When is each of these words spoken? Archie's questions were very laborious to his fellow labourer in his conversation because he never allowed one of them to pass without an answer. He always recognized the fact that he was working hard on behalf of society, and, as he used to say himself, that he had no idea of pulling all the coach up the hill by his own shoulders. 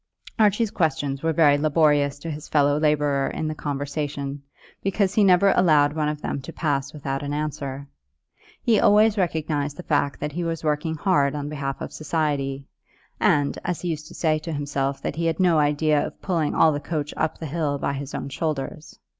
Archie's 0.39 0.71
questions 0.71 1.21
were 1.21 1.31
very 1.31 1.59
laborious 1.59 2.17
to 2.17 2.31
his 2.31 2.47
fellow 2.49 2.79
labourer 2.79 3.27
in 3.27 3.47
his 3.47 3.55
conversation 3.57 4.41
because 4.81 5.13
he 5.13 5.23
never 5.23 5.51
allowed 5.55 5.93
one 5.93 6.09
of 6.09 6.23
them 6.23 6.41
to 6.41 6.51
pass 6.51 6.91
without 6.91 7.21
an 7.21 7.33
answer. 7.35 7.87
He 8.63 8.79
always 8.79 9.15
recognized 9.15 9.77
the 9.77 9.83
fact 9.83 10.19
that 10.19 10.31
he 10.31 10.43
was 10.43 10.63
working 10.63 10.95
hard 10.95 11.35
on 11.35 11.49
behalf 11.49 11.79
of 11.81 11.93
society, 11.93 12.65
and, 13.19 13.59
as 13.63 13.81
he 13.81 13.89
used 13.89 14.07
to 14.07 14.15
say 14.15 14.41
himself, 14.43 15.03
that 15.03 15.17
he 15.17 15.27
had 15.27 15.39
no 15.39 15.59
idea 15.59 16.07
of 16.07 16.19
pulling 16.19 16.55
all 16.55 16.71
the 16.71 16.79
coach 16.79 17.13
up 17.15 17.37
the 17.37 17.45
hill 17.45 17.77
by 17.77 17.93
his 17.93 18.15
own 18.15 18.29
shoulders. 18.29 18.97